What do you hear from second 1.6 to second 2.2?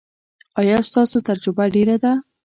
ډیره ده؟